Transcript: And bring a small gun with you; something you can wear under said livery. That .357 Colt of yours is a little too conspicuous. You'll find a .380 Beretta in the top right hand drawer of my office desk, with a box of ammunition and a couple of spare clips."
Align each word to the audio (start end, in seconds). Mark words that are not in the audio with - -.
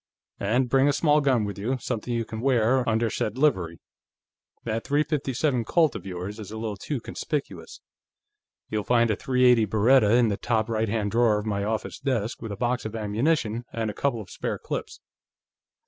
And 0.39 0.67
bring 0.67 0.87
a 0.87 0.93
small 0.93 1.21
gun 1.21 1.43
with 1.45 1.59
you; 1.59 1.77
something 1.79 2.11
you 2.11 2.25
can 2.25 2.39
wear 2.41 2.89
under 2.89 3.07
said 3.11 3.37
livery. 3.37 3.79
That 4.63 4.83
.357 4.83 5.63
Colt 5.67 5.95
of 5.95 6.07
yours 6.07 6.39
is 6.39 6.49
a 6.49 6.57
little 6.57 6.75
too 6.75 6.99
conspicuous. 6.99 7.81
You'll 8.67 8.83
find 8.83 9.11
a 9.11 9.15
.380 9.15 9.67
Beretta 9.69 10.15
in 10.17 10.29
the 10.29 10.37
top 10.37 10.69
right 10.69 10.89
hand 10.89 11.11
drawer 11.11 11.37
of 11.37 11.45
my 11.45 11.63
office 11.63 11.99
desk, 11.99 12.41
with 12.41 12.51
a 12.51 12.57
box 12.57 12.83
of 12.83 12.95
ammunition 12.95 13.63
and 13.71 13.91
a 13.91 13.93
couple 13.93 14.21
of 14.21 14.31
spare 14.31 14.57
clips." 14.57 15.01